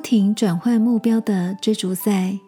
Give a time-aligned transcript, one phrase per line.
[0.00, 2.38] 不停转换目标的追逐赛。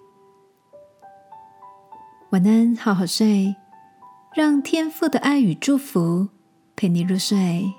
[2.30, 3.54] 晚安，好好睡，
[4.34, 6.28] 让天父的爱与祝福
[6.74, 7.70] 陪你入睡。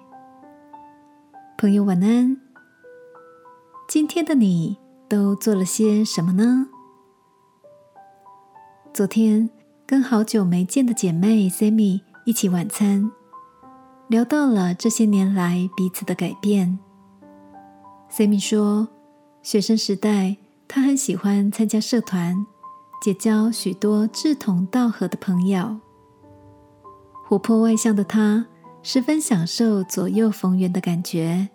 [1.57, 2.37] 朋友，晚安。
[3.89, 4.77] 今天的你
[5.09, 6.67] 都做了些什么呢？
[8.93, 9.49] 昨天
[9.87, 13.11] 跟好久没见的姐妹 Sammy 一起晚餐，
[14.07, 16.77] 聊到了这些年来彼此的改变。
[18.11, 18.87] Sammy 说，
[19.43, 20.37] 学生时代
[20.69, 22.45] 他很喜欢参加社团，
[23.01, 25.77] 结交许多志同道合的朋友。
[27.27, 28.45] 活泼外向的他，
[28.81, 31.49] 十分享受左右逢源的感觉。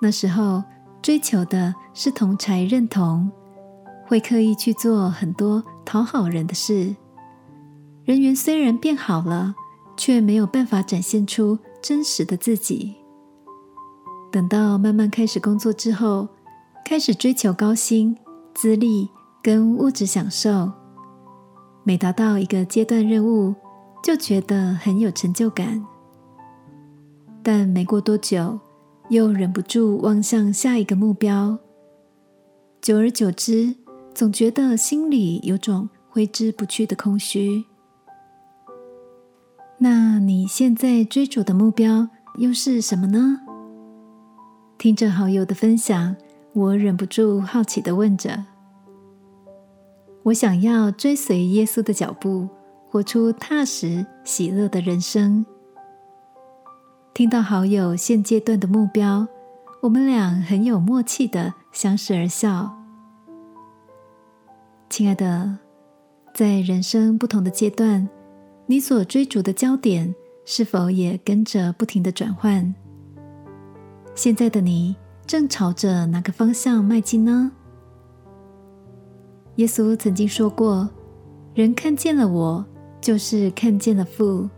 [0.00, 0.62] 那时候
[1.02, 3.30] 追求的是同才认同。
[4.06, 6.94] 会刻意去做很多讨好人的事，
[8.04, 9.56] 人缘虽然变好了，
[9.96, 12.94] 却没有办法展现出真实的自己。
[14.30, 16.28] 等到慢慢开始工作之后，
[16.88, 18.16] 开始追求高薪、
[18.54, 19.10] 资历
[19.42, 20.70] 跟物质享受，
[21.82, 23.52] 每达到一个阶段任务，
[24.04, 25.84] 就觉得很有成就感。
[27.42, 28.60] 但没过多久，
[29.08, 31.58] 又忍不住望向下一个目标，
[32.80, 33.74] 久而久之。
[34.14, 37.64] 总觉得心里有种挥之不去的空虚。
[39.78, 43.40] 那你现在追逐的目标又是什么呢？
[44.78, 46.14] 听着好友的分享，
[46.56, 48.46] 我忍不住好奇的问着：
[50.22, 52.48] 我想要追随耶稣的脚步，
[52.88, 55.44] 活出踏实喜乐的人生。
[57.12, 59.28] 听到好友现阶段的目标，
[59.82, 62.74] 我们俩很有默契的相视而笑。
[64.88, 65.58] 亲爱的，
[66.32, 68.08] 在人生不同的阶段，
[68.64, 70.14] 你所追逐的焦点
[70.46, 72.74] 是否也跟着不停的转换？
[74.14, 74.96] 现在的你
[75.26, 77.50] 正朝着哪个方向迈进呢？
[79.56, 80.88] 耶稣曾经说过
[81.52, 82.64] ：“人看见了我，
[83.00, 84.48] 就是看见了父。”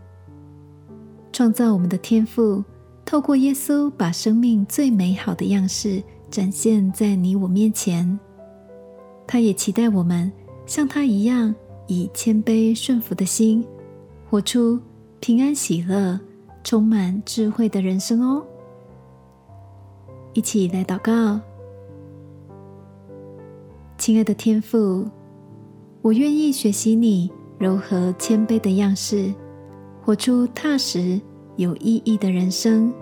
[1.33, 2.63] 创造我们的天父，
[3.03, 8.19] 透过耶稣把生命最美好的样式展现在你我面前。
[9.25, 10.31] 他也期待我们
[10.67, 11.55] 像他一样，
[11.87, 13.65] 以谦卑顺服的心，
[14.29, 14.79] 活出
[15.19, 16.19] 平安喜乐、
[16.63, 18.45] 充满智慧的人生哦。
[20.33, 21.39] 一起来祷告，
[23.97, 25.05] 亲爱的天父，
[26.01, 29.33] 我愿意学习你柔和谦卑的样式，
[30.03, 31.19] 活出踏实
[31.57, 32.93] 有意义的人生。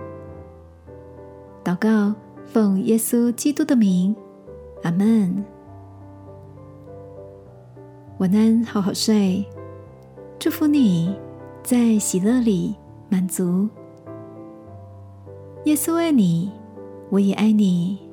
[1.64, 2.16] 祷告，
[2.46, 4.16] 奉耶稣基督的名，
[4.84, 5.44] 阿门。
[8.20, 9.46] 晚安，好好睡。
[10.40, 11.14] 祝福你
[11.62, 12.74] 在喜乐里
[13.09, 13.68] 满足。
[15.66, 16.52] 耶稣爱你，
[17.09, 18.06] 我也爱你。